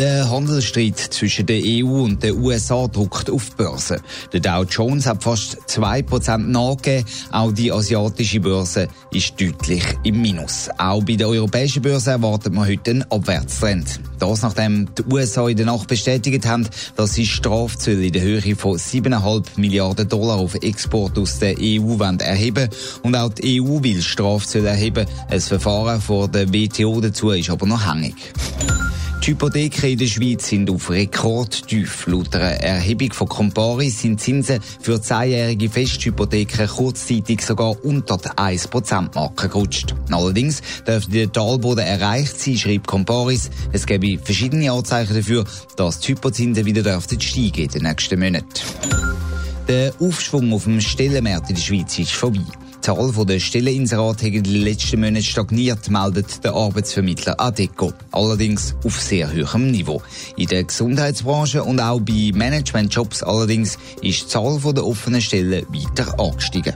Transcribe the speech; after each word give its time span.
Der 0.00 0.30
Handelsstreit 0.30 0.96
zwischen 0.96 1.44
der 1.44 1.60
EU 1.62 2.04
und 2.04 2.22
den 2.22 2.40
USA 2.40 2.88
druckt 2.88 3.28
auf 3.28 3.50
die 3.50 3.56
Börse. 3.56 4.00
Der 4.32 4.40
Dow 4.40 4.64
Jones 4.64 5.04
hat 5.04 5.22
fast 5.22 5.58
2% 5.68 6.38
nachgegeben. 6.38 7.04
Auch 7.30 7.52
die 7.52 7.70
asiatische 7.70 8.40
Börse 8.40 8.88
ist 9.12 9.38
deutlich 9.38 9.84
im 10.02 10.22
Minus. 10.22 10.70
Auch 10.78 11.04
bei 11.04 11.16
der 11.16 11.28
europäischen 11.28 11.82
Börse 11.82 12.12
erwartet 12.12 12.54
man 12.54 12.66
heute 12.66 12.92
einen 12.92 13.02
Abwärtstrend. 13.10 14.00
Das 14.18 14.40
nachdem 14.40 14.88
die 14.94 15.02
USA 15.12 15.46
in 15.50 15.58
der 15.58 15.66
Nacht 15.66 15.86
bestätigt 15.88 16.46
haben, 16.46 16.66
dass 16.96 17.12
sie 17.12 17.26
Strafzölle 17.26 18.06
in 18.06 18.12
der 18.14 18.22
Höhe 18.22 18.56
von 18.56 18.78
7,5 18.78 19.60
Milliarden 19.60 20.08
Dollar 20.08 20.38
auf 20.38 20.54
Export 20.54 21.18
aus 21.18 21.40
der 21.40 21.56
EU 21.60 22.02
erheben 22.20 22.70
und 23.02 23.14
auch 23.14 23.34
die 23.34 23.60
EU 23.60 23.82
will 23.82 24.00
Strafzölle 24.00 24.70
erheben. 24.70 25.06
Ein 25.28 25.40
Verfahren 25.42 26.00
vor 26.00 26.26
der 26.26 26.50
WTO 26.50 27.02
dazu 27.02 27.32
ist 27.32 27.50
aber 27.50 27.66
noch 27.66 27.86
hängig. 27.86 28.14
Die 29.22 29.32
Hypotheken 29.32 29.90
in 29.90 29.98
der 29.98 30.06
Schweiz 30.06 30.48
sind 30.48 30.70
auf 30.70 30.88
Rekordtief. 30.88 32.06
Laut 32.06 32.34
einer 32.34 32.52
Erhebung 32.62 33.12
von 33.12 33.28
Comparis 33.28 34.00
sind 34.00 34.18
Zinsen 34.18 34.60
für 34.80 35.00
zehnjährige 35.02 35.68
Festhypotheken 35.68 36.66
kurzzeitig 36.66 37.42
sogar 37.42 37.76
unter 37.84 38.16
die 38.16 38.30
1%-Marke 38.30 39.50
gerutscht. 39.50 39.94
Allerdings 40.10 40.62
dürfte 40.86 41.10
der 41.10 41.30
Talboden 41.30 41.84
erreicht 41.84 42.40
sein, 42.40 42.56
schreibt 42.56 42.86
Comparis. 42.86 43.50
Es 43.72 43.84
gäbe 43.84 44.18
verschiedene 44.18 44.72
Anzeichen 44.72 45.14
dafür, 45.14 45.44
dass 45.76 46.00
die 46.00 46.12
Hypozinsen 46.12 46.64
wieder 46.64 46.82
dürften 46.82 47.20
steigen 47.20 47.64
in 47.64 47.68
den 47.68 47.82
nächsten 47.82 48.18
Monaten. 48.18 48.48
Der 49.68 49.92
Aufschwung 50.00 50.50
auf 50.54 50.64
dem 50.64 50.80
Stellenmarkt 50.80 51.50
in 51.50 51.56
der 51.56 51.62
Schweiz 51.62 51.98
ist 51.98 52.12
vorbei. 52.12 52.40
Die 52.80 52.86
Zahl 52.86 53.26
der 53.26 53.40
Stelleninserate 53.40 54.26
hat 54.26 54.32
in 54.32 54.42
den 54.42 54.62
letzten 54.62 55.00
Monaten 55.00 55.22
stagniert, 55.22 55.90
meldet 55.90 56.42
der 56.42 56.54
Arbeitsvermittler 56.54 57.38
ADECO. 57.38 57.92
Allerdings 58.10 58.74
auf 58.84 58.98
sehr 58.98 59.30
hohem 59.30 59.70
Niveau. 59.70 60.00
In 60.38 60.46
der 60.46 60.64
Gesundheitsbranche 60.64 61.62
und 61.62 61.78
auch 61.78 62.00
bei 62.00 62.32
Managementjobs 62.34 63.22
allerdings 63.22 63.76
ist 64.00 64.22
die 64.22 64.28
Zahl 64.28 64.58
der 64.72 64.86
offenen 64.86 65.20
Stellen 65.20 65.66
weiter 65.68 66.18
angestiegen. 66.18 66.74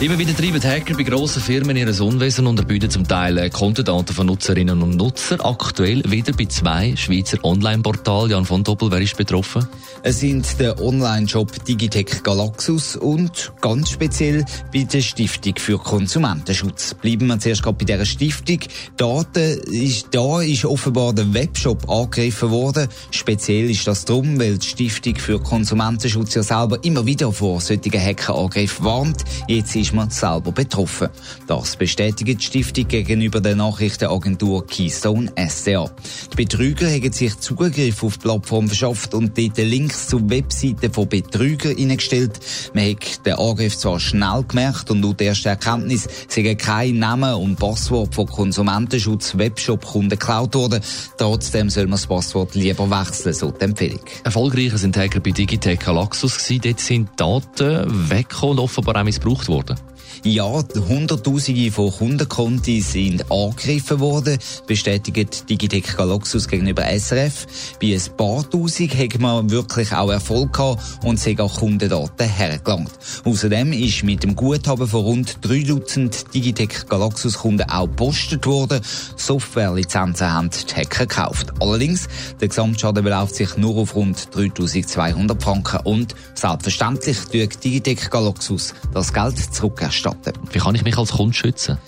Immer 0.00 0.18
wieder 0.18 0.36
treiben 0.36 0.60
Hacker 0.60 0.94
bei 0.96 1.04
grossen 1.04 1.40
Firmen 1.40 1.76
ihres 1.76 2.00
Unwesen 2.00 2.48
und 2.48 2.58
erbieten 2.58 2.90
zum 2.90 3.06
Teil 3.06 3.38
äh, 3.38 3.48
Kontodaten 3.48 4.12
von 4.12 4.26
Nutzerinnen 4.26 4.82
und 4.82 4.96
Nutzern. 4.96 5.40
Aktuell 5.40 6.02
wieder 6.10 6.32
bei 6.32 6.46
zwei 6.46 6.96
Schweizer 6.96 7.38
Online-Portalen. 7.44 8.32
Jan 8.32 8.44
von 8.44 8.64
Doppel, 8.64 8.90
wer 8.90 9.00
ist 9.00 9.16
betroffen? 9.16 9.66
Es 10.02 10.18
sind 10.18 10.58
der 10.58 10.82
Online-Shop 10.82 11.64
Digitech 11.64 12.24
Galaxus 12.24 12.96
und 12.96 13.52
ganz 13.60 13.90
speziell 13.90 14.44
bei 14.72 14.82
der 14.82 15.00
Stiftung 15.00 15.54
für 15.56 15.78
Konsumentenschutz. 15.78 16.94
Bleiben 16.94 17.28
wir 17.28 17.38
zuerst 17.38 17.62
gerade 17.62 17.78
bei 17.78 17.84
dieser 17.84 18.04
Stiftung. 18.04 18.58
Daten 18.96 19.60
ist, 19.70 20.08
da 20.10 20.42
ist 20.42 20.64
offenbar 20.64 21.12
der 21.12 21.32
Webshop 21.32 21.88
angegriffen 21.88 22.50
worden. 22.50 22.88
Speziell 23.12 23.70
ist 23.70 23.86
das 23.86 24.04
darum, 24.04 24.40
weil 24.40 24.58
die 24.58 24.66
Stiftung 24.66 25.14
für 25.16 25.38
Konsumentenschutz 25.38 26.34
ja 26.34 26.42
selber 26.42 26.82
immer 26.82 27.06
wieder 27.06 27.32
vor 27.32 27.60
solchen 27.60 27.92
Hackerangriffen 27.92 28.84
warnt. 28.84 29.24
Jetzt 29.46 29.76
ist 29.76 29.83
man 29.92 30.10
selber 30.10 30.52
betroffen. 30.52 31.08
Das 31.46 31.76
bestätigt 31.76 32.40
die 32.40 32.44
Stiftung 32.44 32.88
gegenüber 32.88 33.40
der 33.40 33.56
Nachrichtenagentur 33.56 34.66
Keystone 34.66 35.32
SDA. 35.36 35.90
Die 36.32 36.36
Betrüger 36.36 36.88
haben 36.88 37.12
sich 37.12 37.38
Zugriff 37.38 38.02
auf 38.02 38.18
die 38.18 38.22
Plattform 38.22 38.68
verschafft 38.68 39.14
und 39.14 39.36
dort 39.36 39.58
Links 39.58 40.08
zu 40.08 40.28
Webseiten 40.30 40.92
von 40.92 41.08
Betrügern 41.08 41.76
eingestellt. 41.76 42.38
Man 42.72 42.90
hat 42.90 43.26
den 43.26 43.34
Angriff 43.34 43.76
zwar 43.76 44.00
schnell 44.00 44.44
gemerkt 44.46 44.90
und 44.90 45.02
laut 45.02 45.20
erster 45.20 45.50
Erkenntnis 45.50 46.08
sind 46.28 46.58
kein 46.58 46.98
Name 46.98 47.36
und 47.36 47.56
Passwort 47.56 48.14
von 48.14 48.26
Konsumentenschutz 48.26 49.36
Webshop-Kunden 49.36 50.10
geklaut 50.10 50.54
worden. 50.54 50.80
Trotzdem 51.18 51.70
soll 51.70 51.84
man 51.84 51.92
das 51.92 52.06
Passwort 52.06 52.54
lieber 52.54 52.90
wechseln, 52.90 53.34
so 53.34 53.50
die 53.50 53.64
Empfehlung. 53.64 54.00
Erfolgreicher 54.24 54.78
sind 54.78 54.96
Hacker 54.96 55.20
bei 55.20 55.30
Digitech 55.30 55.80
Galaxus 55.80 56.38
gewesen. 56.38 56.60
Dort 56.62 56.80
sind 56.80 57.10
Daten 57.16 58.10
weggekommen 58.10 58.58
und 58.58 58.64
offenbar 58.64 58.96
auch 58.96 59.04
missbraucht 59.04 59.48
worden. 59.48 59.76
Ja, 60.22 60.62
Hunderttausende 60.88 61.70
von 61.70 61.90
Kundenkonti 61.90 62.80
sind 62.80 63.30
angegriffen 63.30 64.00
worden, 64.00 64.38
bestätigt 64.66 65.50
Digitec 65.50 65.96
Galaxus 65.96 66.48
gegenüber 66.48 66.84
SRF. 66.84 67.46
Bei 67.80 67.94
ein 67.94 68.16
paar 68.16 68.48
Tausend 68.48 68.96
hat 68.96 69.18
man 69.18 69.50
wirklich 69.50 69.92
auch 69.92 70.10
Erfolg 70.10 70.52
gehabt 70.52 70.82
und 71.04 71.18
sich 71.18 71.38
auch 71.40 71.58
Kundendaten 71.58 72.28
hergelangt. 72.28 72.92
Außerdem 73.24 73.72
ist 73.72 74.02
mit 74.04 74.22
dem 74.22 74.34
Guthaben 74.34 74.86
von 74.88 75.00
rund 75.00 75.38
3 75.42 75.62
Dutzend 75.64 76.32
Digitec 76.32 76.88
Galaxus 76.88 77.38
Kunden 77.38 77.68
auch 77.68 77.86
gepostet 77.86 78.46
worden. 78.46 78.80
Softwarelizenzen 79.16 80.32
haben 80.32 80.50
die 80.50 80.74
Hacker 80.74 81.06
gekauft. 81.06 81.52
Allerdings, 81.60 82.06
der 82.40 82.48
Gesamtschaden 82.48 83.04
beläuft 83.04 83.34
sich 83.34 83.56
nur 83.56 83.76
auf 83.76 83.94
rund 83.94 84.34
3200 84.34 85.42
Franken 85.42 85.80
und 85.84 86.14
selbstverständlich 86.34 87.18
tut 87.18 87.64
Digitec 87.64 88.10
Galaxus 88.10 88.74
das 88.92 89.12
Geld 89.12 89.38
zurückerstatten 89.38 90.03
starten. 90.04 90.34
Wie 90.52 90.58
kann 90.58 90.74
ich 90.74 90.84
mich 90.84 90.98
als 90.98 91.12
Kunde 91.12 91.34
schützen? 91.34 91.78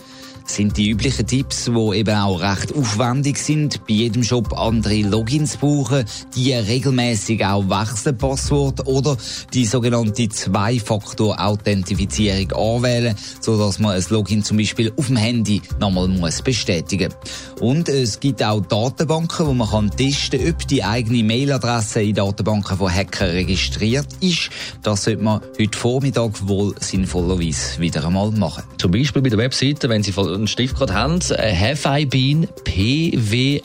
Sind 0.47 0.77
die 0.77 0.91
üblichen 0.91 1.27
Tipps, 1.27 1.65
die 1.65 1.97
eben 1.97 2.15
auch 2.17 2.41
recht 2.41 2.73
aufwendig 2.75 3.39
sind. 3.39 3.85
Bei 3.87 3.95
jedem 3.95 4.23
Shop 4.23 4.53
andere 4.59 5.01
Logins 5.03 5.57
brauchen, 5.57 6.05
die 6.35 6.53
regelmäßig 6.53 7.45
auch 7.45 7.69
wechseln 7.69 8.17
Passwort 8.17 8.87
oder 8.87 9.17
die 9.53 9.67
sogenannte 9.67 10.29
Zwei-Faktor-Authentifizierung 10.29 12.53
anwählen, 12.53 13.17
so 13.41 13.59
dass 13.59 13.79
man 13.79 13.97
ein 13.97 14.05
Login 14.09 14.45
zum 14.45 14.57
Beispiel 14.57 14.91
auf 14.97 15.09
dem 15.09 15.17
Handy 15.17 15.61
nochmal 15.81 16.09
muss 16.09 16.41
bestätigen. 16.43 17.13
Und 17.61 17.89
es 17.89 18.21
gibt 18.21 18.43
auch 18.43 18.61
Datenbanken, 18.61 19.47
wo 19.47 19.55
man 19.55 19.69
kann 19.69 19.91
testen, 19.91 20.41
ob 20.49 20.67
die 20.69 20.85
eigene 20.85 21.25
Mailadresse 21.25 22.03
in 22.03 22.15
Datenbanken 22.15 22.79
von 22.79 22.93
Hackern 22.93 23.31
registriert 23.31 24.07
ist. 24.21 24.51
Das 24.83 25.05
sollte 25.05 25.23
man 25.23 25.41
heute 25.59 25.79
Vormittag 25.79 26.47
wohl 26.47 26.75
sinnvollerweise 26.81 27.81
wieder 27.81 28.07
einmal 28.07 28.31
machen. 28.31 28.65
Zum 28.79 28.91
Beispiel 28.91 29.23
bei 29.23 29.31
der 29.31 29.39
Webseite, 29.39 29.89
wenn 29.89 30.03
Sie 30.03 30.13
einen 30.37 30.47
Stift 30.47 30.77
gerade 30.77 30.95
haben, 30.95 31.21
äh, 31.31 31.55
have 31.55 31.89
I 31.89 32.05
been 32.07 32.47
pwned.com. 32.65 33.65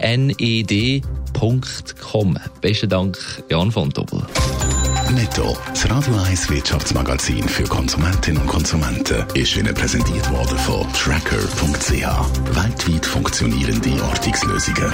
Besten 2.61 2.89
Dank, 2.89 3.17
Jan 3.49 3.71
von 3.71 3.89
Doppel. 3.89 4.21
Netto, 5.13 5.57
das 5.67 5.89
Radio 5.89 6.15
1 6.15 6.49
Wirtschaftsmagazin 6.49 7.47
für 7.47 7.63
Konsumentinnen 7.63 8.41
und 8.41 8.47
Konsumenten, 8.47 9.25
ist 9.33 9.57
Ihnen 9.57 9.73
präsentiert 9.73 10.31
worden 10.31 10.57
von 10.59 10.87
Tracker.ch. 10.93 12.55
Weltweit 12.55 13.05
funktionierende 13.05 14.03
Ortungslösungen. 14.03 14.93